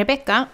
[0.00, 0.46] Rebecka,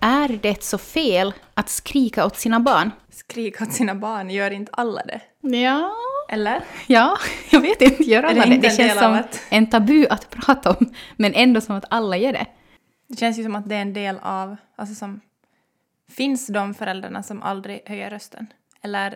[0.00, 2.90] är det så fel att skrika åt sina barn?
[3.10, 5.20] Skrika åt sina barn, gör inte alla det?
[5.58, 5.92] Ja,
[6.28, 6.60] Eller?
[6.86, 7.18] ja
[7.50, 8.56] jag vet inte, gör alla det det?
[8.58, 12.32] Det känns som att- en tabu att prata om, men ändå som att alla gör
[12.32, 12.46] det.
[13.08, 15.20] Det känns ju som att det är en del av, alltså som,
[16.10, 18.46] finns de föräldrarna som aldrig höjer rösten?
[18.82, 19.14] Eller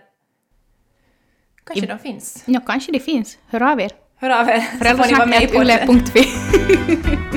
[1.64, 2.43] kanske I- de finns?
[2.46, 3.39] Ja, kanske det finns.
[3.48, 3.93] Hör av er.
[4.17, 5.67] Hör av er, så får ni vara med i podden.
[5.79, 7.27] Föräldrasnack.yle.fi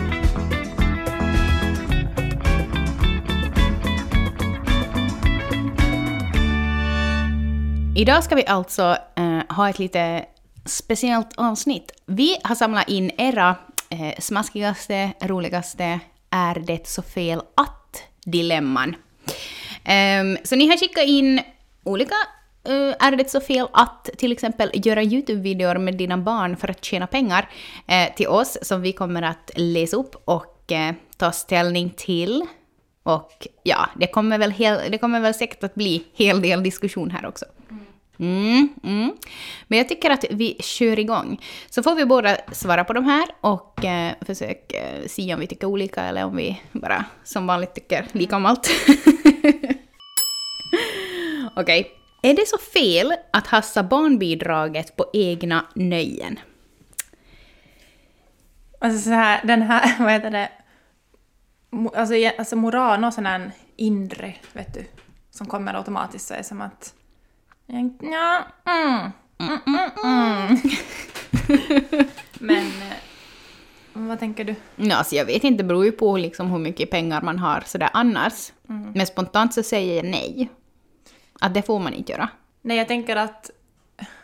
[8.00, 10.26] Idag ska vi alltså eh, ha ett lite
[10.66, 11.92] speciellt avsnitt.
[12.06, 13.56] Vi har samlat in era
[13.90, 16.00] eh, smaskigaste, roligaste
[16.30, 18.90] Är det så fel att-dilemman.
[18.90, 18.96] Um,
[19.84, 21.42] ehm, så ni har skickat in
[21.84, 22.16] olika
[22.70, 26.86] uh, Är det så fel att till exempel göra YouTube-videor med dina barn för att
[26.86, 27.50] tjäna pengar
[27.92, 32.46] uh, till oss som vi kommer att läsa upp och uh, ta ställning till.
[33.04, 37.12] Och ja, det kommer, väl hel, det kommer väl säkert att bli hel del diskussion
[37.12, 37.46] här också.
[38.20, 39.12] Mm, mm.
[39.68, 41.42] Men jag tycker att vi kör igång.
[41.70, 45.48] Så får vi båda svara på de här och eh, försök eh, se om vi
[45.48, 48.70] tycker olika eller om vi bara som vanligt tycker lika om allt.
[51.56, 51.92] Okej.
[52.22, 56.40] Är det så fel att hassa barnbidraget på egna nöjen?
[58.80, 60.50] Alltså så här, den här, vad heter det,
[61.96, 64.86] alltså, alltså moral, någon sån här inre, vet du,
[65.32, 66.94] som kommer automatiskt så är det som att,
[68.00, 70.58] ja, mm, mm, mm, mm.
[72.40, 72.98] Men, eh,
[73.94, 74.56] vad tänker du?
[74.76, 77.64] Ja, alltså jag vet inte, det beror ju på liksom hur mycket pengar man har
[77.66, 78.52] sådär annars.
[78.96, 80.50] Men spontant så säger jag nej.
[81.42, 82.30] Att det får man inte göra.
[82.62, 83.50] Nej, jag tänker att,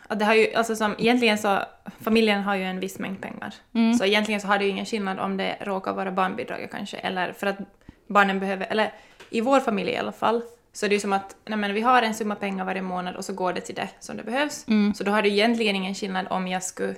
[0.06, 1.62] att det har ju, alltså som, egentligen så,
[2.00, 3.54] familjen har ju en viss mängd pengar.
[3.98, 7.32] Så egentligen så har det ju ingen skillnad om det råkar vara barnbidraget kanske, eller
[7.32, 7.58] för att
[8.06, 8.92] barnen behöver, eller
[9.30, 10.42] i vår familj i alla fall,
[10.76, 13.16] så är det ju som att nej men vi har en summa pengar varje månad
[13.16, 14.66] och så går det till det som det behövs.
[14.94, 16.94] Så då har det egentligen ingen skillnad om jag skulle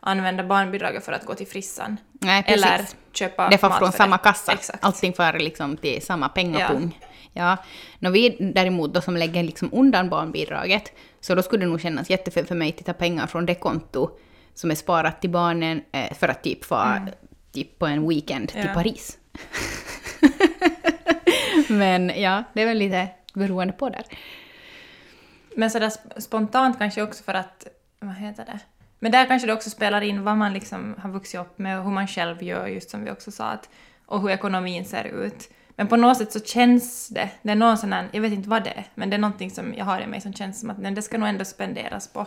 [0.00, 1.96] använda barnbidraget för att gå till frissan.
[2.12, 2.64] Nej, precis.
[2.64, 2.80] Eller
[3.12, 4.22] köpa Det får mat från samma det.
[4.22, 4.52] kassa.
[4.52, 4.84] Exakt.
[4.84, 7.00] Allting får liksom till samma pengapung.
[7.32, 7.56] Ja.
[7.98, 12.10] Nå, vi däremot då som lägger liksom undan barnbidraget, så då skulle det nog kännas
[12.10, 14.10] jättefel för mig att ta pengar från det konto
[14.54, 16.98] som är sparat till barnen eh, för att typ få
[17.52, 18.68] typ på en weekend till Mm.
[18.68, 18.74] Ja.
[18.74, 19.18] Paris.
[21.78, 24.04] Men ja, det är väl lite beroende på där.
[25.56, 27.66] Men sådär sp- spontant kanske också för att,
[28.00, 28.58] vad heter det?
[28.98, 31.84] Men där kanske det också spelar in vad man liksom har vuxit upp med och
[31.84, 33.68] hur man själv gör, just som vi också sa, att,
[34.06, 35.50] och hur ekonomin ser ut.
[35.76, 38.48] Men på något sätt så känns det, det är någon sån här, jag vet inte
[38.48, 40.70] vad det är, men det är någonting som jag har i mig som känns som
[40.70, 42.26] att nej, det ska nog ändå spenderas på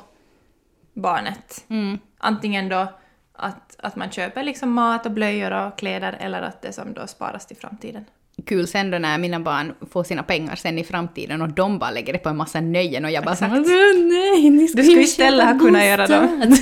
[0.94, 1.66] barnet.
[2.18, 2.88] Antingen då
[3.34, 7.08] att, att man köper liksom mat och blöjor och kläder eller att det som då
[7.08, 8.06] sparas till framtiden.
[8.50, 11.92] Kul sen då när mina barn får sina pengar sen i framtiden och de bara
[11.92, 13.54] lägger det på en massa nöjen och jag bara Exakt.
[13.54, 13.64] som
[14.10, 16.58] nej, ni ska Du skulle istället ha kunnat göra bostad."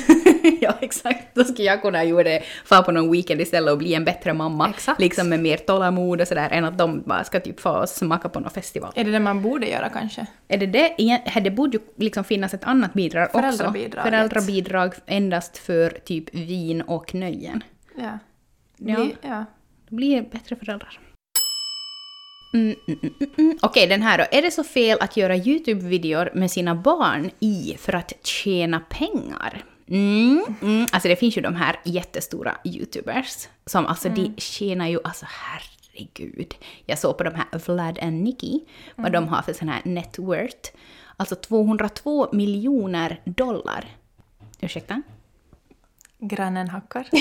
[0.61, 1.35] ja, exakt.
[1.35, 4.33] Då skulle jag kunna göra det, fara på någon weekend istället och bli en bättre
[4.33, 4.69] mamma.
[4.69, 5.01] Exakt.
[5.01, 8.39] Liksom med mer tålamod och sådär, än att de bara ska typ få smaka på
[8.39, 8.91] någon festival.
[8.95, 10.25] Är det det man borde göra kanske?
[10.47, 11.39] Är det det?
[11.41, 13.73] Det borde ju liksom finnas ett annat bidrag också.
[14.03, 17.63] Föräldrabidrag endast för typ vin och nöjen.
[17.97, 18.19] Ja.
[18.77, 18.95] Ja.
[18.95, 19.45] Bli, ja.
[19.89, 20.99] Då blir det bättre föräldrar.
[22.57, 23.57] Mm, mm, mm, mm, mm.
[23.61, 24.25] Okej, den här då.
[24.31, 29.63] Är det så fel att göra YouTube-videor med sina barn i för att tjäna pengar?
[29.87, 30.87] Mm, mm.
[30.91, 36.55] Alltså det finns ju de här jättestora YouTubers som alltså de tjänar ju alltså herregud.
[36.85, 38.59] Jag såg på de här Vlad and Nicky
[38.95, 40.69] vad de har för sån här net worth.
[41.17, 43.85] Alltså 202 miljoner dollar.
[44.61, 45.01] Ursäkta?
[46.19, 47.07] Grannen hackar.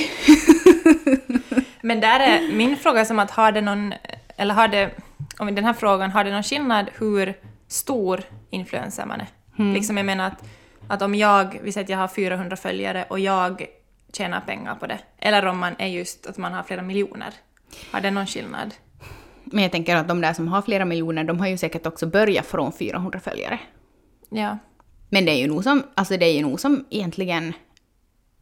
[1.81, 3.95] Men där är min fråga som att har det någon,
[4.37, 4.91] eller har det,
[5.39, 7.35] om den här frågan, har det någon skillnad hur
[7.69, 9.27] stor influencer man är?
[9.75, 10.45] Liksom jag menar att,
[10.89, 13.67] att om jag, vi säger att jag har 400 följare och jag
[14.13, 17.35] tjänar pengar på det, eller om man är just att man har flera miljoner.
[17.91, 18.75] Har det någon skillnad?
[19.45, 22.07] Men jag tänker att de där som har flera miljoner, de har ju säkert också
[22.07, 23.59] börjat från 400 följare.
[24.31, 24.59] Ja.
[25.09, 27.53] Men det är ju nog som, alltså det är ju nog som egentligen...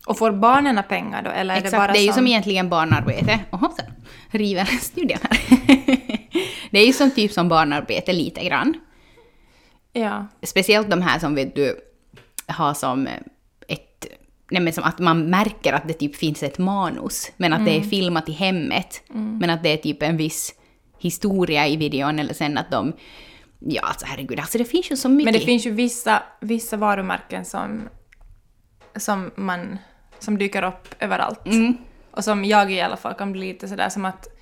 [0.06, 2.14] Och får barnen pengar då, eller är exakt, det bara det är ju som...
[2.14, 3.40] som egentligen barnarbete.
[3.50, 3.82] Oho, så
[4.30, 6.03] river studion här.
[6.74, 8.74] Det är ju som typ som barnarbete lite grann.
[9.92, 10.26] Ja.
[10.42, 11.80] Speciellt de här som vet du
[12.46, 13.06] har som
[13.68, 14.06] ett...
[14.50, 17.76] Nej men som att man märker att det typ finns ett manus, men att det
[17.76, 19.02] är filmat i hemmet.
[19.40, 20.54] Men att det är typ en viss
[20.98, 22.92] historia i videon, eller sen att de...
[23.58, 25.24] Ja, alltså herregud, alltså det finns ju så mycket.
[25.24, 27.88] Men det finns ju vissa, vissa varumärken som,
[28.96, 29.78] som, man,
[30.18, 31.46] som dyker upp överallt.
[31.46, 31.76] Mm.
[32.10, 34.33] Och som jag i alla fall kan bli lite sådär som att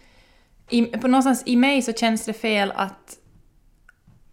[0.70, 3.17] i, på någonstans i mig så känns det fel att,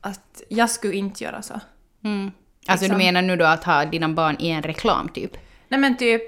[0.01, 1.59] att jag skulle inte göra så.
[2.03, 2.31] Mm.
[2.67, 2.99] Alltså Liksom.
[2.99, 5.37] du menar nu då att ha dina barn i en reklam typ?
[5.67, 6.23] Nej men typ,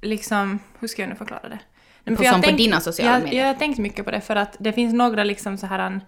[0.00, 1.58] liksom, hur ska jag nu förklara det?
[2.04, 3.40] Nej, På- jag som har på dina sociala jag, medier?
[3.40, 6.00] Jag har tänkt mycket på det för att det finns några liksom så här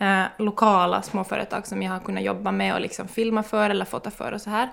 [0.00, 4.10] eh, lokala småföretag som jag har kunnat jobba med och liksom filma för eller fota
[4.10, 4.68] för och så här.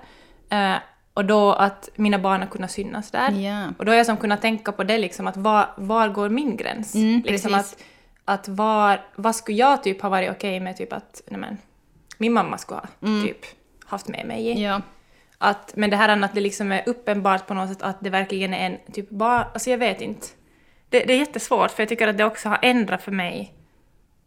[0.50, 0.78] Eh,
[1.14, 3.30] och då att mina barn har kunnat synas där.
[3.30, 3.68] Ja.
[3.78, 6.56] Och då har jag som kunnat tänka på det liksom att var, var går min
[6.56, 6.94] gräns?
[6.94, 7.72] Mm, liksom precis.
[7.72, 7.82] att,
[8.24, 11.58] att var, vad skulle jag typ ha varit okej med typ att, nej men,
[12.18, 12.88] min mamma skulle ha
[13.24, 13.46] typ
[13.84, 14.50] haft med mig i.
[14.50, 14.62] Mm.
[14.62, 14.80] Ja.
[15.38, 18.10] Att, men det här är att det liksom är uppenbart på något sätt att det
[18.10, 20.26] verkligen är en typ bara, alltså jag vet inte.
[20.88, 23.54] Det, det är jättesvårt för jag tycker att det också har ändrat för mig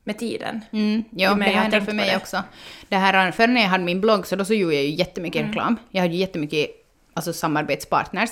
[0.03, 0.61] med tiden.
[0.71, 2.43] Mm, ja, det har tänkt för mig också.
[2.89, 5.39] Det här, för när jag hade min blogg så då så gjorde jag ju jättemycket
[5.39, 5.51] Mm.
[5.51, 5.75] reklam.
[5.89, 6.69] Jag hade ju jättemycket
[7.13, 8.29] alltså, samarbetspartners.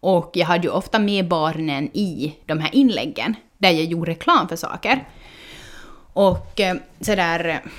[0.00, 4.48] Och jag hade ju ofta med barnen i de här inläggen där jag gjorde reklam
[4.48, 5.08] för saker.
[6.12, 7.48] Och eh, sådär...
[7.48, 7.70] eh,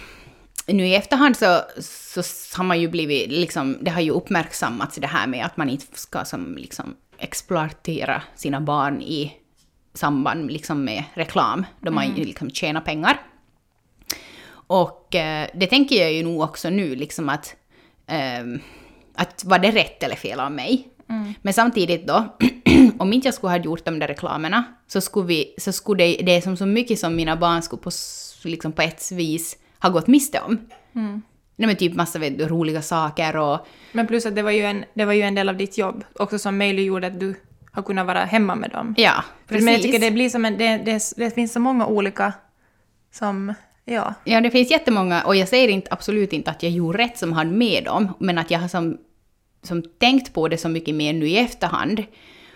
[0.67, 2.21] Nu i efterhand så, så
[2.57, 5.85] har man ju blivit liksom, det har ju uppmärksammats det här med att man inte
[5.99, 9.33] ska som liksom exploatera sina barn i
[9.93, 13.17] samband liksom med reklam, då man ju liksom tjänar pengar.
[14.67, 17.55] Och eh, det tänker jag ju nog också nu, liksom att,
[18.07, 18.59] ehm,
[19.15, 20.87] att var det rätt eller fel av mig?
[21.41, 22.37] Men samtidigt då,
[22.97, 26.23] om inte jag skulle ha gjort de där reklamerna, så skulle, vi, så skulle det,
[26.23, 27.91] det är som så mycket som mina barn skulle på,
[28.43, 30.59] liksom på ett vis ha gått miste om.
[31.55, 34.85] Nej men typ massa vet roliga saker och Men plus att det var, ju en,
[34.93, 37.35] det var ju en del av ditt jobb också som möjliggjorde att du
[37.71, 38.95] har kunnat vara hemma med dem.
[38.97, 40.09] ja, För men jag tycker precis.
[40.09, 42.33] det blir som en, det, det, det finns så många olika
[43.11, 43.53] som,
[43.85, 44.13] ja.
[44.23, 47.33] Ja, det finns jättemånga, och jag säger inte, absolut inte att jag gjorde rätt som
[47.33, 48.97] hade med dem, men att jag har som,
[49.63, 52.03] som tänkt på det så mycket mer nu i efterhand.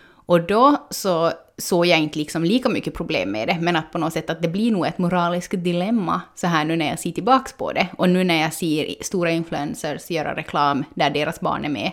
[0.09, 3.97] Och då så såg jag inte liksom lika mycket problem med det, men att på
[3.97, 7.11] något sätt att det blir nog ett moraliskt dilemma så här nu när jag ser
[7.11, 7.87] tillbaks på det.
[7.97, 11.91] Och nu när jag ser stora influencers göra reklam där deras barn är med.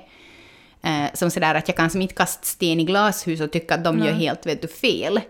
[0.82, 3.84] Eh, som sådär att jag kan som inte kasta sten i glashus och tycka att
[3.84, 5.20] de gör helt vet du, fel.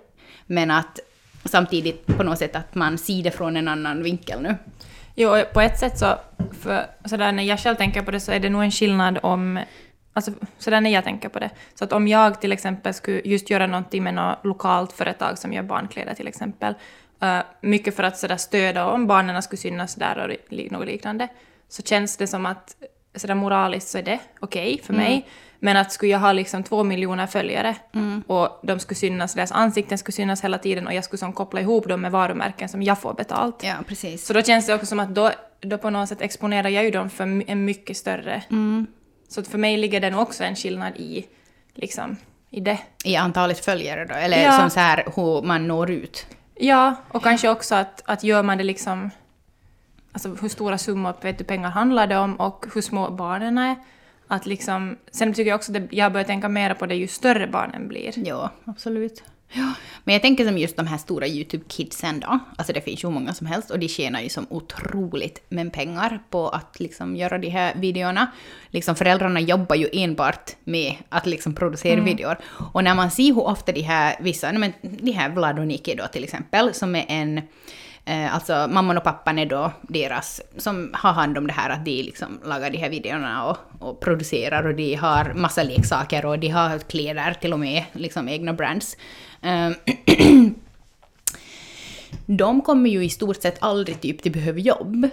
[0.46, 1.00] Men att
[1.44, 4.56] samtidigt på något sätt att man ser det från en annan vinkel nu.
[5.14, 6.18] Jo, på ett sätt så,
[6.60, 9.60] för, sådär när jag själv tänker på det så är det nog en skillnad om,
[10.12, 11.50] alltså sådär när jag tänker på det.
[11.74, 15.52] Så att om jag till exempel skulle just göra någonting med något lokalt företag som
[15.52, 16.74] gör barnkläder till exempel,
[17.22, 21.28] uh, mycket för att sådär stödja om barnen skulle synas där och li- något liknande,
[21.68, 22.76] så känns det som att
[23.14, 25.26] sådär moraliskt så är det okej för mig.
[25.58, 27.76] Men att skulle jag ha liksom två miljoner följare
[28.26, 31.60] och de skulle synas, deras ansikten skulle synas hela tiden och jag skulle som koppla
[31.60, 33.62] ihop dem med varumärken som jag får betalt.
[33.64, 34.26] Ja, precis.
[34.26, 35.30] Så då känns det också som att då,
[35.60, 38.42] då på något sätt exponerar jag ju dem för en mycket större...
[39.28, 41.26] Så att för mig ligger det nog också en skillnad i,
[41.74, 42.16] liksom,
[42.50, 42.78] i det.
[43.04, 44.14] I antalet följare då?
[44.14, 44.58] Eller Ja.
[44.58, 46.26] som så här hur man når ut?
[46.54, 49.10] Ja, och kanske också att, att gör man det liksom...
[50.14, 53.76] Alltså hur stora summor vet du, pengar handlar det om och hur små barnen är.
[54.28, 57.46] Att liksom, sen tycker jag också att jag börjar tänka mer på det ju större
[57.46, 58.12] barnen blir.
[58.28, 59.22] Ja, absolut.
[59.56, 59.72] Ja.
[60.04, 62.38] Men jag tänker som just de här stora YouTube-kidsen då.
[62.56, 65.72] Alltså det finns ju hur många som helst och de tjänar ju som otroligt med
[65.72, 68.30] pengar på att liksom göra de här videorna.
[68.68, 72.36] Liksom föräldrarna jobbar ju enbart med att liksom producera videor.
[72.72, 75.94] Och när man ser hur ofta de här, vissa, men de här Vlad och Niki
[75.94, 77.40] då till exempel, som är en
[78.06, 81.84] Eh, alltså mamman och pappan är då deras som har hand om det här att
[81.84, 86.38] de liksom lagar de här videorna och, och producerar och de har massa leksaker och
[86.38, 88.96] de har kläder till och med, liksom egna brands.
[89.42, 89.70] Eh,
[92.26, 95.08] de kommer ju i stort sett aldrig typ till behöva jobb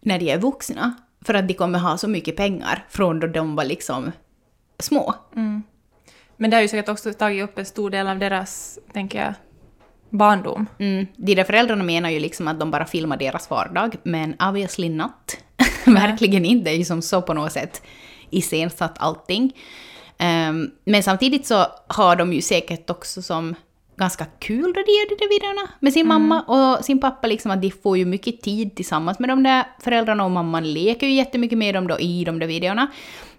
[0.00, 0.94] när de är vuxna.
[1.20, 4.12] För att de kommer ha så mycket pengar från då de var liksom
[4.78, 5.14] små.
[5.36, 5.62] Mm.
[6.36, 9.34] Men det har ju säkert också tagit upp en stor del av deras, tänker jag,
[10.10, 10.66] barndom.
[10.78, 11.06] Mm.
[11.16, 15.36] De där föräldrarna menar ju liksom att de bara filmar deras vardag, men obviously not.
[15.86, 16.64] Verkligen inte.
[16.64, 17.82] Det är ju som så på något sätt
[18.30, 19.52] iscensatt allting.
[20.18, 23.54] Ehm, men samtidigt så har de ju säkert också som
[23.96, 27.26] ganska kul då de gör de där videorna med sin mamma och sin pappa.
[27.26, 31.06] Liksom att de får ju mycket tid tillsammans med de där föräldrarna och mamman leker
[31.06, 32.86] ju jättemycket med dem då i de där videorna.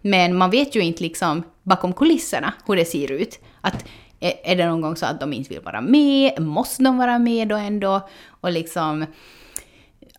[0.01, 3.39] Men man vet ju inte liksom bakom kulisserna hur det ser ut.
[3.61, 3.85] Att
[4.19, 6.41] är det någon gång så att de inte vill vara med?
[6.41, 8.07] Måste de vara med då ändå?
[8.41, 9.05] Och liksom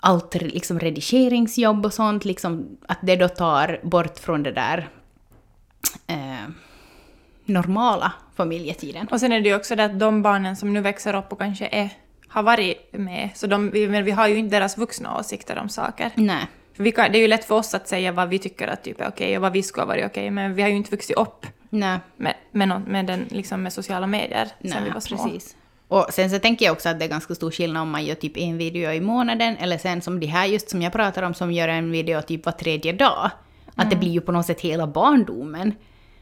[0.00, 4.88] allt liksom redigeringsjobb och sånt, liksom att det då tar bort från det där
[6.07, 6.50] eh,
[7.45, 9.09] normala familjetiden.
[9.11, 11.38] Och sen är det ju också det att de barnen som nu växer upp och
[11.38, 11.90] kanske är,
[12.28, 15.69] har varit med, så de, vi, men vi har ju inte deras vuxna åsikter om
[15.69, 16.11] saker.
[16.14, 16.47] Nej.
[16.76, 19.00] För kan, det är ju lätt för oss att säga vad vi tycker att typ
[19.00, 21.16] är okej och vad vi skulle ha varit okej, men vi har ju inte vuxit
[21.16, 21.99] upp Nej.
[22.17, 25.25] med, med, någon, med, den, liksom med sociala medier sen Nej, vi var små.
[25.25, 25.57] precis.
[25.89, 28.15] Och sen så tänker jag också att det är ganska stor skillnad om man gör
[28.15, 31.35] typ en video i månaden, eller sen som de här just som jag pratar om,
[31.35, 33.31] som gör en video typ var tredje dag.
[33.75, 35.75] Att det blir ju på något sätt hela barndomen.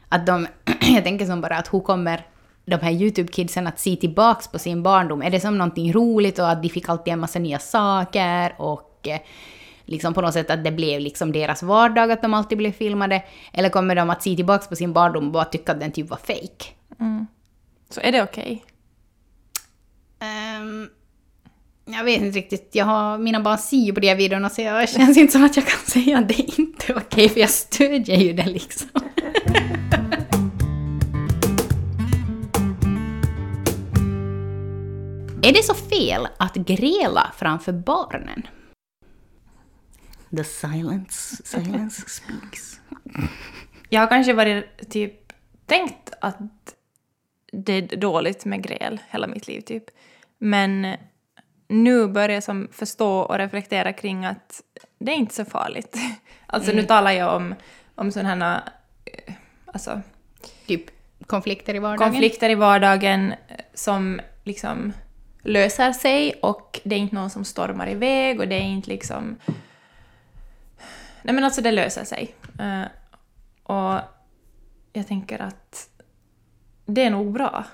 [0.09, 0.47] Att de,
[0.81, 2.25] jag tänker som bara att hur kommer
[2.65, 5.21] de här YouTube-kidsen att se tillbaks på sin barndom?
[5.21, 9.07] Är det som någonting roligt och att de fick alltid en massa nya saker och
[9.07, 9.19] eh,
[9.89, 13.23] liksom på något sätt att det blev liksom deras vardag att de alltid blev filmade?
[13.53, 16.09] Eller kommer de att se tillbaks på sin barndom och bara tycka att den typ
[16.09, 16.65] var fake?
[17.89, 18.63] Så är det okej?
[20.19, 20.89] Ehm,
[21.85, 22.69] jag vet inte riktigt.
[22.71, 25.43] Jag har, mina barn ser ju på de här videorna så jag känns inte som
[25.43, 28.89] att jag kan säga att det är inte okej för jag stödjer ju det liksom.
[35.41, 38.47] är det så fel att gräla framför barnen?
[40.37, 42.79] The silence, silence speaks.
[43.89, 45.33] Jag har kanske varit typ
[45.65, 46.37] tänkt att
[47.51, 49.83] det är dåligt med gräl hela mitt liv typ.
[50.37, 50.95] Men
[51.67, 54.61] nu börjar jag som förstå och reflektera kring att
[54.99, 55.97] det är inte så farligt.
[56.51, 57.55] Alltså nu talar jag om,
[57.95, 58.61] om sådana här,
[59.05, 59.33] eh,
[59.65, 60.01] alltså
[60.65, 60.85] Typ
[61.27, 62.11] konflikter i vardagen?
[62.11, 63.33] konflikter i vardagen
[63.73, 64.93] som liksom
[65.43, 69.35] löser sig och det är inte någon som stormar iväg och det är inte liksom...
[71.23, 72.35] Nej men alltså det löser sig.
[72.59, 72.83] Eh,
[73.63, 73.99] och
[74.93, 75.89] jag tänker att
[76.85, 77.65] det är nog bra.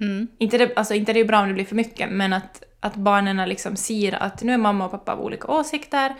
[0.00, 0.28] Mm.
[0.38, 2.94] Inte det, alltså inte det är bra om det blir för mycket, men att, att
[2.94, 6.14] barnen liksom ser att nu är mamma och pappa av olika åsikter.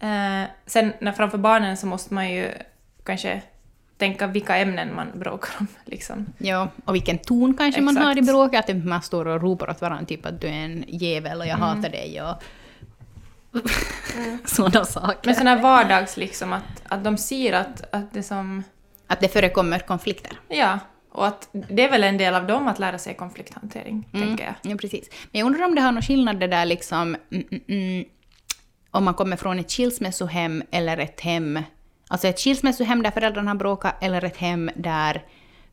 [0.00, 2.52] Eh, sen när framför barnen så måste man ju
[3.04, 3.42] kanske
[3.98, 5.66] tänka vilka ämnen man bråkar om.
[5.84, 6.26] Liksom.
[6.38, 8.26] Ja, och vilken ton kanske man har i Exakt.
[8.28, 8.70] bråket.
[8.70, 11.56] Att man står och ropar åt varandra typ att du är en jävel och jag
[11.58, 11.68] Mm.
[11.68, 12.42] hatar dig och
[14.44, 15.34] sådana saker.
[15.38, 18.62] Men här vardags liksom, att, att de ser att, att det som...
[19.06, 20.40] Att det förekommer konflikter.
[20.48, 20.78] Ja,
[21.12, 24.72] och att det är väl en del av dem att lära sig konflikthantering, tänker jag.
[24.72, 25.08] Ja, precis.
[25.32, 27.16] Men jag undrar om det har någon skillnad det där liksom...
[27.30, 28.04] Mm, mm, mm,
[28.90, 31.58] om man kommer från ett skilsmässohem eller ett hem...
[32.08, 35.24] Alltså ett skilsmässohem där föräldrarna har bråkat eller ett hem där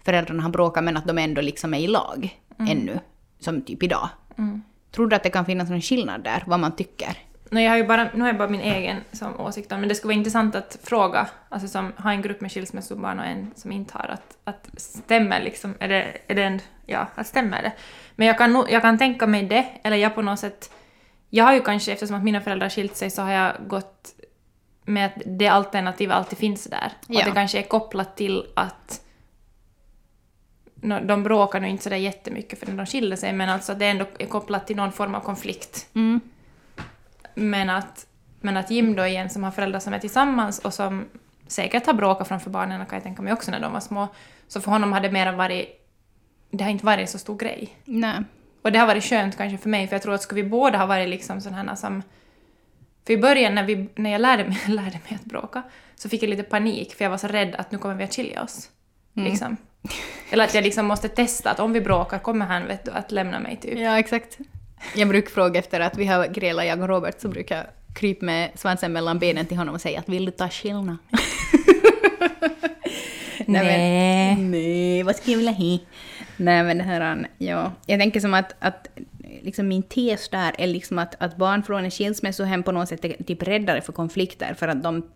[0.05, 2.99] föräldrarna har bråkat men att de ändå liksom är i lag ännu.
[3.39, 4.09] Som typ idag.
[4.91, 7.17] Tror du att det kan finnas någon skillnad där, vad man tycker?
[7.49, 9.89] Nu, jag har ju bara, nu har jag bara min egen som åsikt om, men
[9.89, 13.51] det skulle vara intressant att fråga, alltså som har en grupp med skilsmässobarn och en
[13.55, 17.61] som inte har, att, att stämmer liksom, är det, är det en, ja, att stämmer
[17.61, 17.71] det?
[18.15, 20.71] Men jag kan, nog- jag kan tänka mig det, eller jag på något sätt,
[21.29, 24.13] jag har ju kanske, eftersom att mina föräldrar skilt sig, så har jag gått
[24.85, 26.91] med att det alternativet alltid finns där.
[27.07, 27.19] Och Ja.
[27.19, 29.01] att det kanske är kopplat till att
[31.03, 34.05] de bråkar nu inte sådär jättemycket för när de skiljer sig, men alltså det ändå
[34.19, 35.87] är kopplat till någon form av konflikt.
[35.95, 36.19] Mm.
[37.35, 38.07] Men att,
[38.41, 41.05] men att Jim då igen, som har föräldrar som är tillsammans och som
[41.47, 44.07] säkert har bråkat framför barnen, kan jag tänka mig också när de var små,
[44.47, 45.81] så för honom har det mer varit...
[46.51, 47.77] Det har inte varit en så stor grej.
[47.85, 48.23] Nej.
[48.61, 50.77] Och det har varit skönt kanske för mig, för jag tror att skulle vi båda
[50.77, 52.03] ha varit liksom sådana som...
[53.05, 55.63] För i början när, vi, när jag lärde mig, lärde mig att bråka,
[55.95, 58.15] så fick jag lite panik, för jag var så rädd att nu kommer vi att
[58.15, 58.69] skilja oss.
[59.13, 59.57] Liksom.
[60.29, 63.11] Eller att jag liksom måste testa att om vi bråkar, kommer han vet du, att
[63.11, 63.79] lämna mig typ.
[63.79, 64.37] Ja, exakt.
[64.95, 67.65] Jag brukar fråga efter att vi har grälat, jag och Robert, så brukar jag
[67.95, 70.97] krypa med svansen mellan benen till honom och säga att vill du ta skillnad?
[73.45, 74.35] Nej.
[74.35, 75.77] Men, nej, vad skulle jag vilja ha?
[76.37, 77.71] Nej men det här, ja.
[77.85, 78.87] Jag tänker som att, att
[79.41, 83.05] liksom min tes där är liksom att, att barn från en skilsmässohem på något sätt
[83.05, 85.09] är typ räddare för konflikter för att de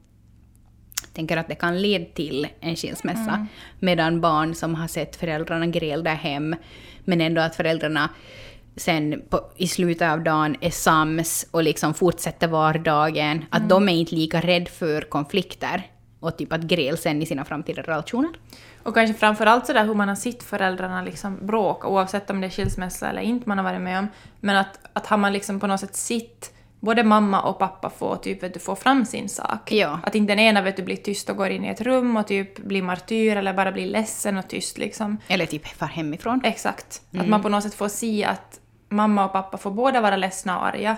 [1.13, 3.47] tänker att det kan leda till en skilsmässa.
[3.79, 6.55] Medan barn som har sett föräldrarna gräl där hem,
[7.05, 8.09] men ändå att föräldrarna
[8.79, 13.93] sen på, i slutet av dagen är sams och liksom fortsätter vardagen, att de är
[13.93, 15.88] inte lika rädda för konflikter
[16.19, 18.31] och typ att gräl sen i sina framtida relationer.
[18.83, 22.51] Och kanske framförallt sådär hur man har sett föräldrarna liksom bråka, oavsett om det är
[22.51, 24.07] skilsmässa eller inte man har varit med om.
[24.39, 28.15] Men att, att har man liksom på något sätt sett både mamma och pappa få,
[28.15, 29.71] typ, vet du, få fram sin sak.
[29.71, 30.00] Ja.
[30.03, 32.27] Att inte den ena vet du, blir tyst och går in i ett rum och
[32.27, 35.17] typ blir martyr eller bara blir ledsen och tyst liksom.
[35.27, 36.41] Eller typ far hemifrån.
[36.43, 37.01] Exakt.
[37.17, 38.58] Att man på något sätt får se att
[38.89, 40.98] mamma och pappa får båda vara ledsna och arga,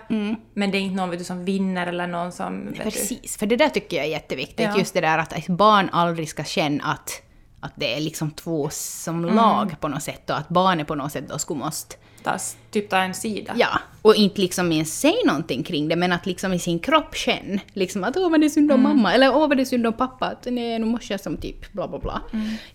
[0.53, 2.65] men det är inte någon vet du, som vinner eller någon som...
[2.65, 4.69] Du, Precis, för det där tycker jag är jätteviktigt.
[4.73, 4.77] Ja.
[4.77, 7.21] Just det där att ett barn aldrig ska känna att,
[7.59, 11.11] att det är liksom två som lag på något sätt och att barnet på något
[11.11, 12.37] sätt då skulle måste ta,
[12.71, 13.53] typ ta en sida.
[13.55, 17.15] Ja, och inte liksom ens säga någonting kring det, men att liksom i sin kropp
[17.15, 19.65] känna liksom att åh vad det är synd om mamma, eller åh vad det är
[19.65, 22.21] synd om pappa, att nej nu måste jag som typ bla bla bla.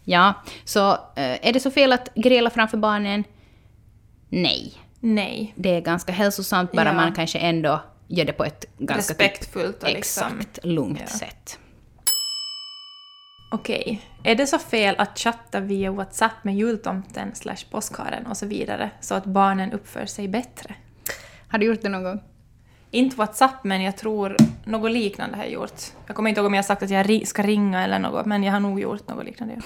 [0.05, 3.25] Ja, så eh, är det så fel att gräla framför barnen?
[4.29, 4.75] Nej.
[5.15, 5.53] Nej.
[5.57, 6.93] Det är ganska hälsosamt, bara Ja.
[6.93, 10.39] man kanske ändå gör det på ett ganska typ Respektfullt och liksom...
[10.39, 11.07] exakt lugnt ja.
[11.07, 11.59] sätt.
[13.53, 18.47] Okej, är det så fel att chatta via WhatsApp med jultomten slash påskharen och så
[18.47, 20.75] vidare så att barnen uppför sig bättre?
[21.49, 22.23] Har du gjort det någon gång?
[22.91, 25.83] Inte WhatsApp, men jag tror något liknande har jag gjort.
[26.07, 28.43] Jag kommer inte ihåg om jag har sagt att jag ska ringa eller något, men
[28.43, 29.61] jag har nog gjort något liknande.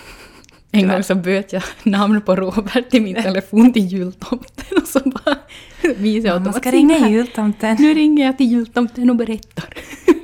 [0.73, 5.01] En gång så böt jag namn på Robert i min telefon till jultomten och så
[5.01, 5.39] bara
[5.97, 7.77] visade jag åt Man ska ringa "Se här, jultomten.
[7.81, 9.75] Nu ringer jag till jultomten och berättar.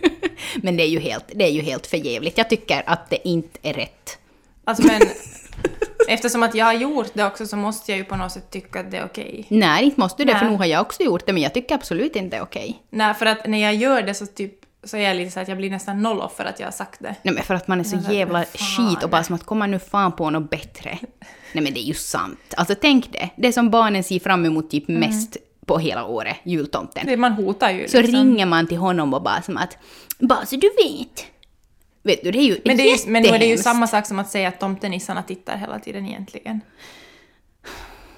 [0.62, 2.38] Men det är ju helt, det är ju helt förjävligt.
[2.38, 4.18] Jag tycker att det inte är rätt.
[4.64, 5.00] Alltså men,
[6.08, 8.80] eftersom att jag har gjort det också så måste jag ju på något sätt tycka
[8.80, 9.46] att det är okej.
[9.48, 11.74] Nej, inte måste du det, för nog har jag också gjort det, men jag tycker
[11.74, 12.82] absolut inte det är okej.
[12.90, 14.52] Nej, för att när jag gör det så typ
[14.86, 17.00] så är jag lite så att jag blir nästan noll för att jag har sagt
[17.00, 17.14] det.
[17.22, 18.88] Nej men för att man är så så- jävla fan.
[18.88, 20.98] skit och bara som att komma nu fan på något bättre.
[21.52, 22.54] Nej men det är ju sant.
[22.56, 23.30] Alltså tänk det.
[23.36, 27.06] Det som barnen ser fram emot typ mest på hela året, jultomten.
[27.06, 28.16] Det- Man hotar ju Så liksom.
[28.16, 29.76] ringer man till honom och bara som att
[30.18, 31.24] bara så du vet.
[32.02, 33.86] Vet du, det är ju Men, det är ju, men nu är det ju samma
[33.86, 36.60] sak som att säga att tomtenissarna tittar hela tiden egentligen.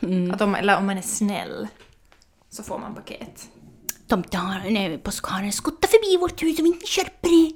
[0.02, 0.30] Mm.
[0.30, 1.68] Att om, eller om man är snäll
[2.50, 3.48] så får man paket.
[4.08, 7.52] Tomten, nej, påskharen skuttar förbi vårt hus och vi inte köper det.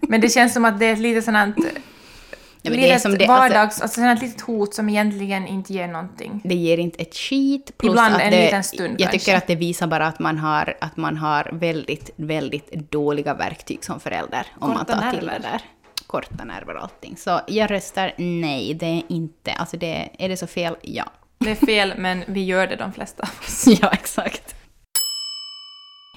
[0.08, 1.52] Men det känns som att det är ett lite sånt här...
[2.62, 3.80] men det är som det- alltså- vardags...
[3.80, 6.40] Alltså, sånt här litet hot som egentligen inte ger någonting.
[6.44, 7.78] Det ger inte ett skit.
[7.78, 9.18] Plus Ibland att en det, liten stund Jag kanske.
[9.18, 13.84] tycker att det visar bara att man har, att man har väldigt, väldigt dåliga verktyg
[13.84, 14.46] som förälder.
[14.58, 15.40] Om man Korta tar till det nerver.
[15.50, 15.60] där.
[16.06, 17.16] Korta nerver och allting.
[17.16, 19.52] Så jag röstar nej, det är inte.
[19.52, 20.76] Alltså det, är det så fel?
[20.82, 21.04] Ja.
[21.44, 23.64] Det är fel, men vi gör det de flesta av oss.
[23.82, 24.54] Ja, exakt.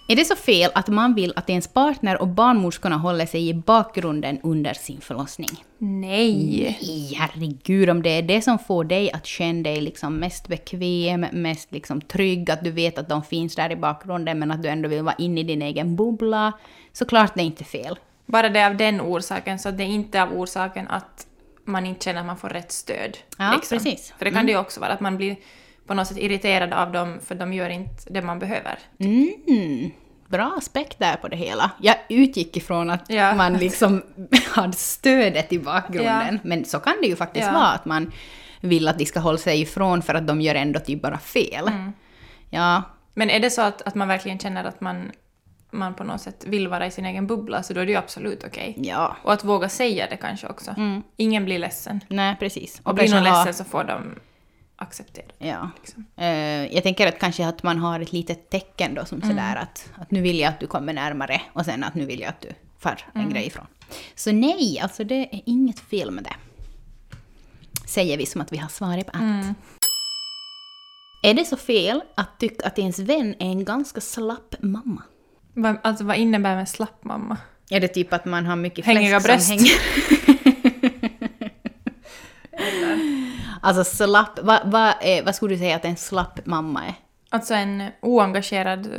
[0.07, 3.53] Är det så fel att man vill att ens partner och barnmorskorna håller sig i
[3.53, 5.49] bakgrunden under sin förlossning?
[5.77, 6.77] Nej!
[6.81, 11.25] Nej, herregud, om det är det som får dig att känna dig liksom mest bekväm,
[11.31, 14.69] mest liksom trygg, att du vet att de finns där i bakgrunden men att du
[14.69, 16.53] ändå vill vara inne i din egen bubbla,
[16.93, 17.99] så klart det är inte fel.
[18.25, 21.27] Bara det av den orsaken, så det är inte av orsaken att
[21.65, 23.11] man inte känner att man får rätt stöd.
[23.11, 23.45] liksom.
[23.45, 24.13] Ja, precis.
[24.17, 25.35] För det kan det ju också vara, att man blir
[25.87, 28.79] på något sätt irriterad av dem för de gör inte det man behöver.
[28.99, 29.91] Mm,
[30.27, 31.71] bra aspekt där på det hela.
[31.81, 33.35] Jag utgick ifrån att Ja.
[33.35, 34.03] man liksom
[34.49, 36.39] hade stödet i bakgrunden, Ja.
[36.43, 37.53] men så kan det ju faktiskt Ja.
[37.53, 38.11] vara att man
[38.61, 41.67] vill att de ska hålla sig ifrån för att de gör ändå typ bara fel.
[41.67, 41.93] Mm.
[42.49, 42.83] Ja,
[43.13, 45.11] Men är det så att, att man verkligen känner att man,
[45.73, 47.97] man på något sätt vill vara i sin egen bubbla, så då är det ju
[47.97, 48.75] absolut okej.
[48.77, 49.17] ja.
[49.23, 50.75] Och att våga säga det kanske också.
[51.17, 51.99] Ingen blir ledsen.
[52.07, 52.81] Nej, precis.
[52.83, 54.19] Och blir kanske någon ha- ledsen så får de
[54.75, 55.25] acceptera.
[55.37, 55.69] Ja.
[55.79, 56.05] Liksom.
[56.17, 56.27] Eh,
[56.73, 59.29] jag tänker att kanske att man har ett litet tecken då som Mm.
[59.29, 62.19] sådär att, att nu vill jag att du kommer närmare och sen att nu vill
[62.19, 63.33] jag att du far en Mm.
[63.33, 63.65] grej ifrån.
[64.15, 66.35] Så nej, alltså det är inget fel med det.
[67.87, 69.21] Säger vi som att vi har svaret på allt.
[69.23, 69.55] Mm.
[71.23, 75.01] Är det så fel att tycka att ens vän är en ganska slapp mamma?
[75.53, 77.37] Vad, alltså vad innebär med slapp mamma?
[77.69, 79.71] Är det typ att man har mycket Hängiga fläsk som bröst.
[79.71, 80.83] hänger?
[83.61, 86.93] alltså slapp, vad vad är- vad skulle du säga att en slapp mamma är?
[87.29, 88.89] Alltså en oengagerad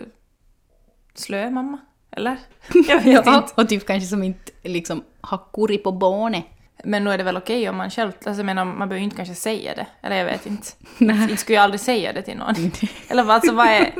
[1.14, 1.78] slö mamma?
[2.10, 2.36] Eller?
[2.88, 3.44] Jag vet inte.
[3.54, 6.44] Och typ kanske som inte liksom har kurri på barnet.
[6.84, 8.12] Men nu är det väl okej om man själv...
[8.12, 9.86] Alltså jag menar, man behöver ju inte kanske säga det.
[10.02, 10.66] Eller jag vet inte.
[10.98, 11.22] Nej.
[11.22, 12.54] Inte skulle jag aldrig säga det till någon.
[13.08, 13.94] Eller alltså vad är...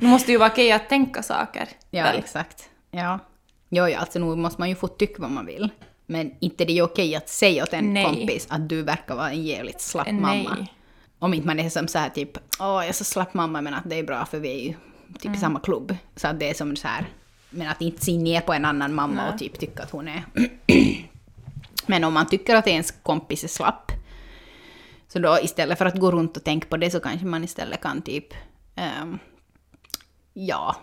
[0.00, 1.68] Det måste ju vara okej att tänka saker.
[1.90, 2.18] Ja, väl?
[2.18, 2.68] exakt.
[2.90, 3.18] Ja.
[3.68, 5.70] Jo, ja, alltså nog måste man ju få tycka vad man vill.
[6.06, 8.04] Men inte det är okej att säga åt en Nej.
[8.04, 10.20] kompis att du verkar vara en jävligt slapp Nej.
[10.44, 10.66] mamma.
[11.18, 13.74] Om inte man är som så här typ, åh jag är så slapp mamma men
[13.74, 14.74] att det är bra för vi är ju
[15.14, 15.34] typ Mm.
[15.34, 15.96] i samma klubb.
[16.16, 17.06] Så att det är som så här,
[17.50, 19.32] men att inte se ner på en annan mamma Nej.
[19.32, 20.22] och typ tycka att hon är...
[21.86, 23.92] men om man tycker att ens kompis är slapp,
[25.08, 27.80] så då istället för att gå runt och tänka på det så kanske man istället
[27.80, 28.34] kan typ,
[28.76, 29.18] ehm,
[30.32, 30.76] ja,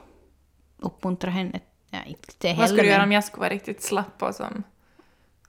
[0.77, 1.59] uppmuntra henne.
[1.89, 4.35] Ja, inte det Vad skulle heller, du göra om jag skulle vara riktigt slapp och
[4.35, 4.63] som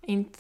[0.03, 0.39] inte...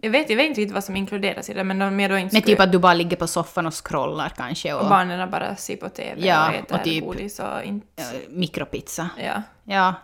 [0.00, 2.18] Jag vet, jag vet inte riktigt vad som inkluderas i det, men om jag då
[2.18, 5.30] inte Men typ att du bara ligger på soffan och scrollar kanske och, och barnen
[5.30, 8.02] bara ser på TV Ja, och äter och typ- godis och inte...
[8.28, 9.08] mikropizza.
[9.24, 9.42] Ja.
[9.64, 9.94] Ja.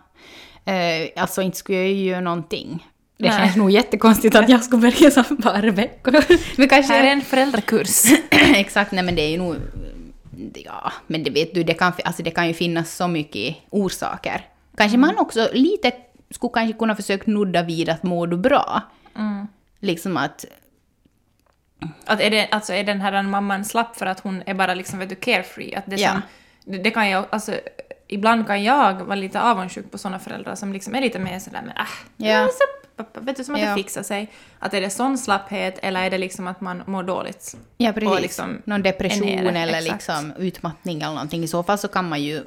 [0.73, 2.87] Eh, alltså inte skulle jag ju göra någonting.
[3.17, 3.37] Det Nej.
[3.37, 6.11] känns nog jättekonstigt att jag skulle börja som varje vecka.
[6.57, 6.93] Men kanske...
[6.93, 8.03] Här är en föräldrakurs.
[8.55, 9.55] Exakt, nej men det är ju nog...
[10.55, 14.45] Ja, men det vet du, det kan, alltså det kan ju finnas så mycket orsaker.
[14.77, 15.91] Kanske man också lite
[16.31, 18.81] skulle kanske kunna försöka nudda vid att mår du bra?
[19.15, 19.47] Mm.
[19.79, 20.45] Liksom att...
[22.05, 24.99] Att är, det, alltså är den här mamman slapp för att hon är bara liksom,
[24.99, 25.75] vet du, carefree?
[25.77, 26.11] Att det, Ja.
[26.11, 26.21] som,
[26.65, 27.59] det, det kan jag, alltså,
[28.07, 31.61] ibland kan jag vara lite avundsjuk på sådana föräldrar som liksom är lite mer sådär
[31.65, 32.47] men äh, Ja.
[32.47, 32.82] så,
[33.13, 33.69] vet du, som att Ja.
[33.69, 34.31] det fixar sig.
[34.59, 37.55] Att är det sån slapphet eller är det liksom att man mår dåligt?
[37.77, 38.09] Ja, precis.
[38.09, 39.91] Och liksom Någon depression eller exakt.
[39.93, 41.43] liksom utmattning eller någonting.
[41.43, 42.43] I så fall så kan man ju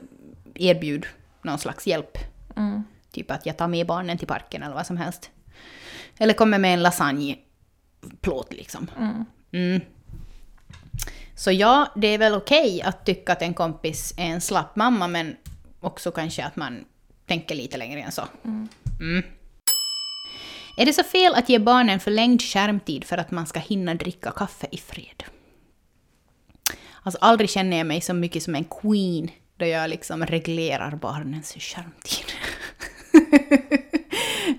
[0.55, 1.07] erbjuda
[1.43, 2.19] någon slags hjälp.
[2.57, 2.83] Mm.
[3.13, 5.31] Typ att jag tar med barnen till parken eller vad som helst.
[6.19, 8.91] Eller kommer med en lasagneplåt liksom.
[9.53, 9.81] Mm.
[11.35, 15.09] Så ja, det är väl okej att tycka att en kompis är en slapp mamma,
[15.09, 15.37] men
[15.81, 16.85] också kanske att man
[17.27, 18.23] tänker lite längre än så.
[18.45, 19.23] Mm.
[20.77, 24.31] Är det så fel att ge barnen förlängd skärmtid för att man ska hinna dricka
[24.31, 25.25] kaffe i fred?
[27.03, 31.55] Alltså aldrig känner jag mig så mycket som en queen då jag liksom reglerar barnens
[31.59, 32.27] skärmtid.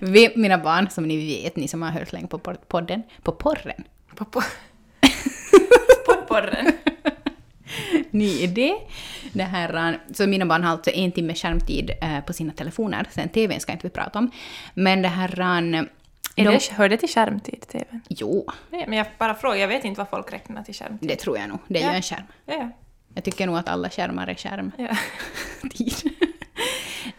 [0.00, 3.84] Vi, mina barn, som ni vet, ni som har hört länge på podden, på porren.
[4.14, 4.42] På, på.
[6.06, 6.72] Poddporren.
[8.10, 8.74] Ny idé.
[9.32, 13.06] Det här, eh, så mina barn har alltså en timme skärmtid eh, på sina telefoner,
[13.10, 14.30] sen TVn ska inte vi prata om.
[14.74, 15.88] Men det här...
[16.40, 18.00] Är de- det, hör det till skärmtid, TVn?
[18.08, 21.08] Jo, Nej, men jag bara frågar, jag vet inte vad folk räknar till skärmtid.
[21.08, 21.58] det tror jag nog.
[21.68, 21.90] Det är Ja.
[21.90, 22.22] ju en skärm.
[22.46, 22.68] Ja, ja.
[23.14, 24.72] Jag tycker nog att alla skärmar är skärm.
[24.78, 24.96] ja.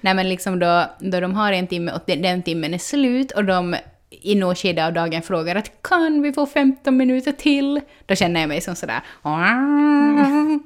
[0.01, 3.31] Nej men liksom då, då de har en timme och den, den timmen är slut
[3.31, 3.75] och de
[4.09, 7.81] i något skede av dagen frågar att kan vi få 15 minuter till?
[8.05, 9.01] Då känner jag mig som sådär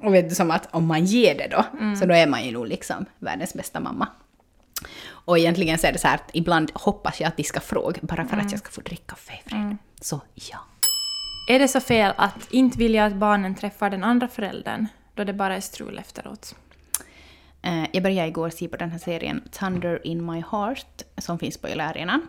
[0.02, 1.66] och vet du som att om man ger det då,
[2.00, 4.08] så då är man ju nog liksom världens bästa mamma.
[5.26, 8.00] Och egentligen så är det så här att ibland hoppas jag att de ska fråga
[8.02, 9.78] bara för att jag ska få dricka i fred.
[10.02, 10.58] Så ja.
[11.48, 15.34] Är det så fel att inte vilja att barnen träffar den andra föräldern då det
[15.34, 16.56] bara är strul efteråt?
[17.62, 21.58] Eh, jag började igår se på den här serien Thunder in my heart som finns
[21.58, 22.22] på Yle Arena.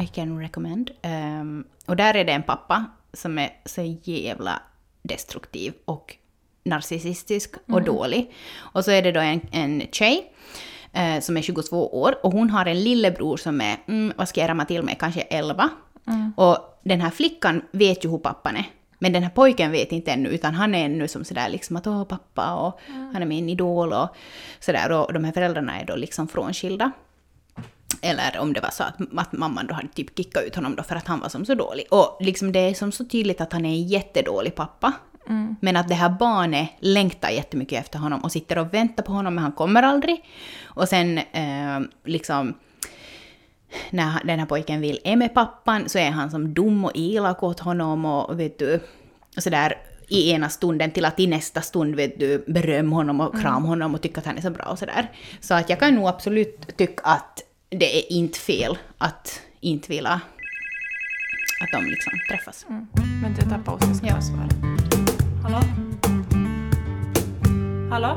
[0.00, 0.90] I can recommend.
[1.02, 4.62] Ehm, och där är det en pappa som är så jävla
[5.02, 6.16] destruktiv och
[6.64, 8.34] narcissistisk och dålig.
[8.56, 10.32] Och så är det då en, en tjej
[10.94, 14.40] eh, som är 22 år och hon har en lillebror som är, mm, vad ska
[14.40, 15.70] jag ramma till med, kanske 11.
[16.36, 18.64] Och den här flickan vet ju hur pappan är.
[18.98, 21.86] Men den här pojken vet inte ännu, utan han är ännu som sådär liksom att
[21.86, 24.08] åh pappa och han är min idol och
[24.60, 24.92] sådär.
[24.92, 26.92] Och de här föräldrarna är då liksom frånskilda.
[28.02, 30.82] Eller om det var så att, att mamman då hade typ kickat ut honom då
[30.82, 31.86] för att han var som så dålig.
[31.90, 34.92] Och liksom det är som så tydligt att han är en jättedålig pappa.
[35.60, 39.34] Men att det här barnet längtar jättemycket efter honom och sitter och väntar på honom
[39.34, 40.24] men han kommer aldrig.
[40.64, 42.54] Och sen eh, liksom
[43.90, 47.42] när den här pojken vill är med pappan så är han som dum och elak
[47.42, 48.80] åt honom och vet du,
[49.38, 49.74] sådär
[50.08, 53.94] i ena stunden till att i nästa stund vet du beröm honom och kram honom
[53.94, 55.10] och tycka att han är så bra och sådär.
[55.40, 60.20] Så att jag kan nog absolut tycka att det är inte fel att inte vilja
[61.62, 62.66] att de liksom träffas.
[63.22, 64.20] Vänta, jag tar paus, jag ska Ja.
[64.20, 64.83] svara.
[65.44, 65.58] Hallå?
[67.90, 68.16] Hallå?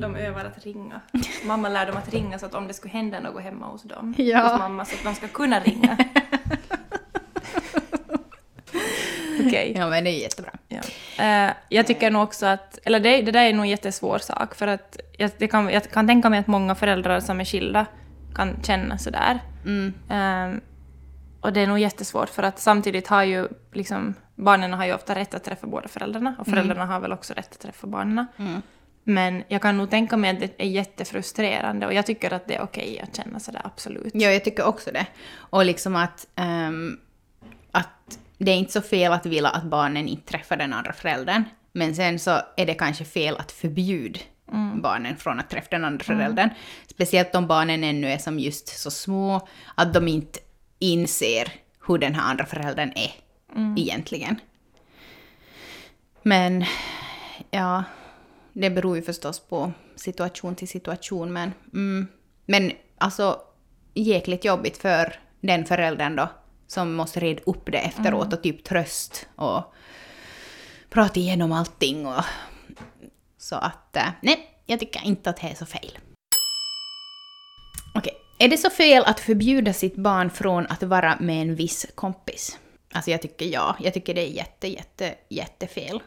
[0.00, 1.00] De övar att ringa.
[1.46, 4.14] Mamma lär dem att ringa så att om det skulle hända något hemma hos dem,
[4.18, 4.42] Ja.
[4.48, 5.96] hos mamma, så att de ska kunna ringa.
[9.46, 9.72] Okej.
[9.76, 10.50] Ja men det är jättebra.
[10.68, 10.80] Ja.
[11.24, 14.54] Eh, jag tycker nog också att, eller det, det där är nog en jättesvår sak,
[14.54, 17.86] för att jag, det kan, jag kan tänka mig att många föräldrar som är skilda
[18.34, 19.40] kan känna sådär.
[19.66, 19.92] Mm.
[20.10, 20.60] Ehm,
[21.40, 25.14] och det är nog jättesvårt, för att samtidigt har ju liksom, barnen har ju ofta
[25.14, 28.26] rätt att träffa båda föräldrarna, och föräldrarna har väl också rätt att träffa barnen.
[28.36, 28.62] Mm.
[29.04, 32.54] Men jag kan nog tänka mig att det är jättefrustrerande, och jag tycker att det
[32.54, 34.12] är okej att känna sådär, absolut.
[34.14, 35.06] Ja, jag tycker också det.
[35.36, 36.98] Och liksom att, ehm,
[37.70, 41.44] att det är inte så fel att vilja att barnen inte träffar den andra föräldern.
[41.72, 44.20] Men sen så är det kanske fel att förbjuda
[44.74, 46.50] barnen från att träffa den andra föräldern.
[46.86, 50.38] Speciellt om barnen ännu är som just så små att de inte
[50.78, 51.52] inser
[51.86, 53.27] hur den här andra föräldern är
[53.76, 54.40] egentligen.
[56.22, 56.64] Men
[57.50, 57.84] ja,
[58.52, 61.32] det beror ju förstås på situation till situation.
[61.32, 62.06] Men, mm,
[62.46, 63.40] men alltså
[63.94, 66.28] jäkligt jobbigt för den föräldern då
[66.66, 69.74] som måste reda upp det efteråt och typ tröst och
[70.90, 72.06] prata igenom allting.
[72.06, 72.24] Och,
[73.38, 75.98] så att eh, nej, jag tycker inte att det är så fel.
[77.94, 81.86] Okej, är det så fel att förbjuda sitt barn från att vara med en viss
[81.94, 82.58] kompis?
[82.92, 86.00] Alltså jag tycker ja, jag tycker det är jätte, jätte, jättefel.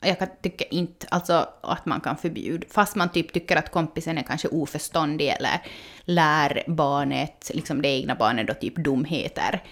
[0.00, 4.18] Jag kan, tycker inte alltså, att man kan förbjuda, fast man typ tycker att kompisen
[4.18, 5.62] är kanske oförståndig eller
[6.04, 9.62] lär barnet, liksom det egna barnet då typ dumheter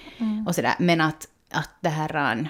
[0.46, 0.74] och sådär.
[0.78, 2.48] Men att, att det här um,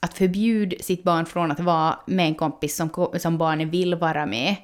[0.00, 4.26] att förbjuda sitt barn från att vara med en kompis som, som barnet vill vara
[4.26, 4.56] med,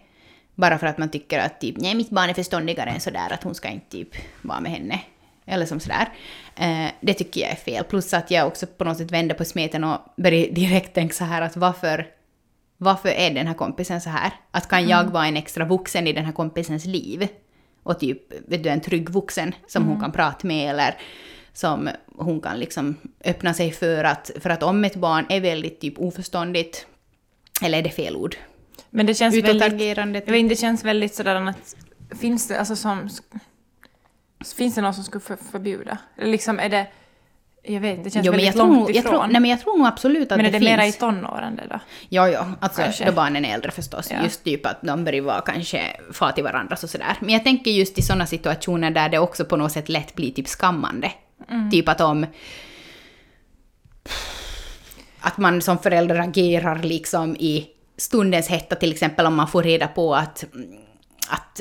[0.54, 3.42] bara för att man tycker att typ, nej mitt barn är förståndigare än sådär, att
[3.42, 4.08] hon ska inte typ
[4.42, 5.00] vara med henne.
[5.46, 6.08] Eller som sådär.
[6.56, 7.84] Eh, det tycker jag är fel.
[7.84, 11.24] Plus att jag också på något sätt vände på smeten och började direkt tänka så
[11.24, 12.06] här att varför,
[12.76, 14.32] varför är den här kompisen så här?
[14.50, 17.28] Att kan jag vara en extra vuxen i den här kompisens liv?
[17.82, 20.94] Och typ, vet du, en trygg vuxen som hon kan prata med eller
[21.52, 25.80] som hon kan liksom öppna sig för att, för att om ett barn är väldigt
[25.80, 26.86] typ oförståndigt,
[27.62, 28.36] eller är det fel ord?
[28.90, 29.80] Men det känns väldigt...
[29.80, 31.76] Jag vet inte, det känns väldigt sådär att...
[32.20, 33.08] Finns det, alltså som...
[34.56, 35.98] Finns det någon som skulle för, förbjuda?
[36.18, 36.86] Eller liksom är det...
[37.68, 39.12] Jag vet inte, det känns Jo, väldigt jag tror, långt nog- jag, ifrån.
[39.12, 40.98] tror, nej, men jag tror nog absolut att men är det, det mera i finns.
[40.98, 41.80] tonåren det då?
[42.08, 43.04] Ja, ja, alltså Kanske.
[43.04, 44.08] då barnen är äldre förstås.
[44.10, 44.22] Ja.
[44.22, 47.16] Just typ att de börjar vara kanske far till varandra och sådär.
[47.20, 50.30] Men jag tänker just i sådana situationer där det också på något sätt lätt blir
[50.32, 51.12] typ skammande.
[51.50, 51.70] Mm.
[51.70, 52.26] Typ att om...
[55.20, 59.88] Att man som förälder agerar liksom i stundens hetta, till exempel om man får reda
[59.88, 60.44] på att,
[61.28, 61.60] att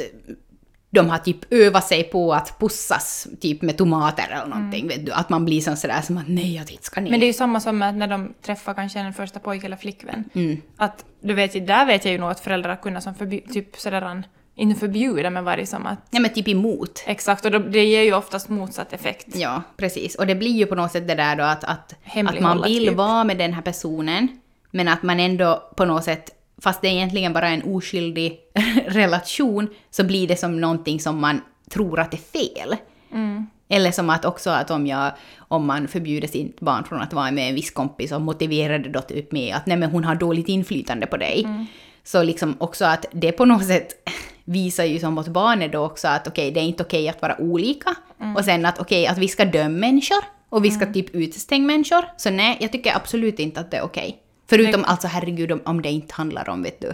[0.95, 4.87] de har typ övat sig på att pussas typ med tomater eller någonting.
[4.87, 5.11] Vet du?
[5.11, 7.07] Att man blir sån sådär som att nej, jag inte ska ner.
[7.07, 7.11] Mm.
[7.11, 10.23] Men det är ju samma som när de träffar kanske en första pojke eller flickvän.
[10.33, 10.61] Mm.
[10.77, 14.23] Att du vet där vet jag ju nog att föräldrar kunna som förbju- typ sådär,
[14.55, 17.03] inte förbjuda men vara som att Nej men typ emot.
[17.05, 19.27] Exakt, och då, det ger ju oftast motsatt effekt.
[19.35, 20.15] Ja, precis.
[20.15, 21.95] Och det blir ju på något sätt det där då att, att,
[22.27, 22.95] att man vill typ.
[22.95, 24.27] vara med den här personen,
[24.71, 26.29] men att man ändå på något sätt,
[26.61, 28.39] fast det är egentligen bara en oskyldig
[28.87, 32.75] relation, så blir det som någonting som man tror att är fel.
[33.13, 33.47] Mm.
[33.69, 37.31] Eller som att också att om, jag, om man förbjuder sitt barn från att vara
[37.31, 40.15] med en viss kompis och motiverar det då typ med att nej men hon har
[40.15, 41.43] dåligt inflytande på dig.
[41.43, 41.65] Mm.
[42.03, 44.09] Så liksom också att det på något sätt
[44.43, 47.41] visar ju som åt barnet då också att okej, det är inte okej att vara
[47.41, 47.95] olika.
[48.21, 48.35] Mm.
[48.35, 52.05] Och sen att okej, att vi ska döma människor och vi ska typ utestänga människor.
[52.17, 54.24] Så nej, jag tycker absolut inte att det är okej.
[54.47, 56.93] Förutom alltså herregud om, om det inte handlar om, vet du,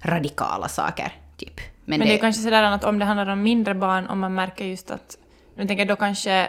[0.00, 1.12] radikala saker.
[1.36, 1.60] Typ.
[1.84, 4.34] Men, Men det är kanske sådär att om det handlar om mindre barn, om man
[4.34, 5.18] märker just att...
[5.56, 6.48] Nu tänker jag då kanske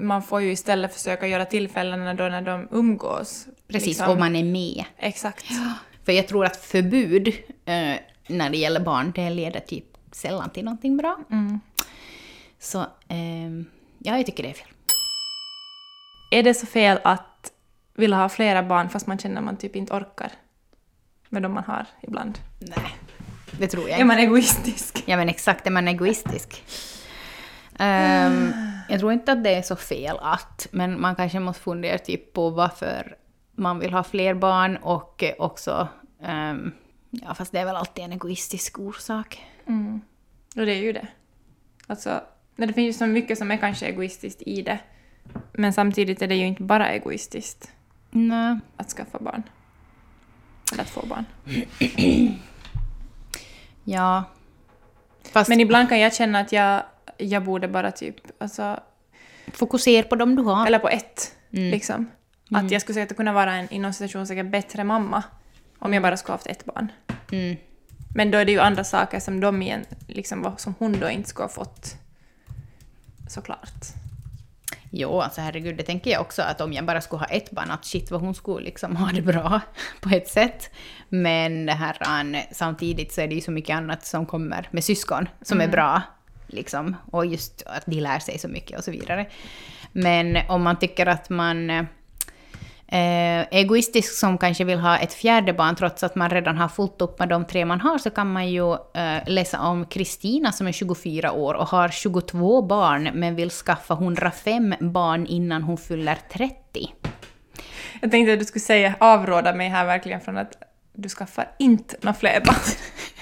[0.00, 3.46] man får ju istället försöka göra tillfällen då när de umgås.
[3.68, 4.10] precis, liksom.
[4.10, 4.84] om man är med.
[4.98, 5.46] Exakt.
[6.04, 7.28] För jag tror att förbud
[7.64, 7.94] eh,
[8.26, 11.18] när det gäller barn, det leder typ sällan till någonting bra.
[11.30, 11.60] Mm.
[12.58, 13.64] Så ehm,
[13.98, 14.68] ja, jag tycker det är fel.
[16.30, 17.31] Är det så fel att
[17.94, 20.32] vilja ha flera barn fast man känner att man typ inte orkar
[21.28, 22.38] med de man har ibland?
[22.58, 22.96] Nej,
[23.58, 25.04] det tror jag Är man egoistisk?
[25.06, 26.64] Ja men exakt, är man egoistisk?
[27.78, 28.52] Ehm,
[28.88, 32.32] jag tror inte att det är så fel att, men man kanske måste fundera typ
[32.32, 33.16] på varför
[33.52, 35.88] man vill ha fler barn och också,
[36.22, 36.72] ehm,
[37.10, 39.46] ja fast det är väl alltid en egoistisk orsak.
[39.66, 40.00] Mm.
[40.56, 41.06] Och det är ju det.
[41.86, 42.20] Alltså,
[42.56, 44.78] när det finns ju så mycket som är kanske egoistiskt i det.
[45.52, 47.72] Men samtidigt är det ju inte bara egoistiskt
[48.14, 48.58] Nej.
[48.76, 49.42] att skaffa barn.
[50.72, 51.24] Eller att få barn.
[53.84, 54.24] Ja.
[55.32, 56.82] Fast Men ibland kan jag känna att jag,
[57.18, 58.80] jag borde bara typ, alltså,
[59.52, 60.66] fokusera på dem du har.
[60.66, 61.70] eller på ett, Mm.
[61.70, 62.10] liksom.
[62.50, 65.22] Att jag skulle säkert kunna vara en inom citationstecken bättre mamma
[65.78, 66.92] om jag bara skulle haft ett barn.
[67.32, 67.56] Mm.
[68.14, 71.28] Men då är det ju andra saker som de igen, liksom, som hon då inte
[71.28, 71.96] skulle ha fått.
[73.28, 73.84] Såklart.
[74.94, 77.70] Jo, alltså herregud, det tänker jag också att om jag bara skulle ha ett barn,
[77.70, 79.60] att shit vad hon skulle liksom ha det bra
[80.00, 80.70] på ett sätt.
[81.08, 81.96] Men det här,
[82.54, 86.02] samtidigt så är det ju så mycket annat som kommer med syskon som är bra.
[86.46, 89.26] Liksom, och just att de lär sig så mycket och så vidare.
[89.92, 91.86] Men om man tycker att man
[92.92, 97.02] eh, egoistisk som kanske vill ha ett fjärde barn trots att man redan har fullt
[97.02, 100.66] upp med de tre man har så kan man ju eh, läsa om Kristina som
[100.66, 106.18] är 24 år och har 22 barn men vill skaffa 105 barn innan hon fyller
[106.32, 106.54] 30.
[108.00, 110.52] Jag tänkte att du skulle säga avråda mig här verkligen från att
[110.92, 112.56] du skaffar inte några fler barn.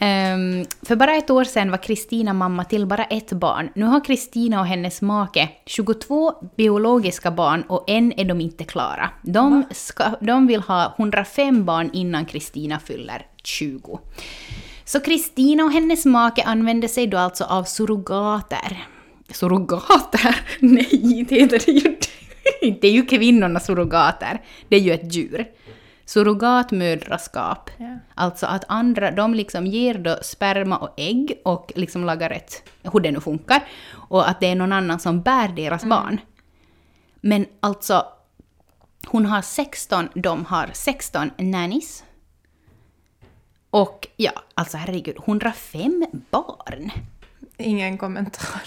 [0.00, 3.68] Ehm, för bara ett år sedan var Kristina mamma till bara ett barn.
[3.74, 9.10] Nu har Kristina och hennes make 22 biologiska barn och än är de inte klara.
[9.22, 14.00] De, ska, de vill ha 105 barn innan Kristina fyller 20.
[14.84, 18.86] Så Kristina och hennes make använder sig då alltså av surrogater.
[19.30, 20.36] Surrogater?
[20.60, 22.08] Nej, det heter det ju inte.
[22.80, 24.40] Det är ju kvinnorna surrogater.
[24.68, 25.46] Det är ju ett djur.
[26.06, 27.70] Surrogatmödraskap.
[27.76, 27.98] Ja.
[28.14, 33.00] Alltså att andra, de liksom ger då sperma och ägg och liksom lagar ett, hur
[33.00, 36.20] det nu funkar, och att det är någon annan som bär deras barn.
[37.20, 38.06] Men alltså,
[39.06, 42.04] hon har 16, de har 16 nannies.
[43.70, 46.90] Och ja, alltså herregud, 105 barn.
[47.58, 48.62] Ingen kommentar.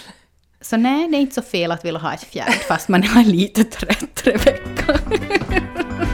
[0.60, 3.24] Så nej, det är inte så fel att vilja ha ett fjärde fast man har
[3.24, 4.98] lite trött Rebecka.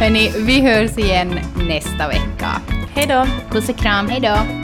[0.00, 2.60] Hörni, vi hörs igen nästa vecka.
[2.94, 3.26] Hej då!
[3.50, 4.63] Puss och kram, hej då!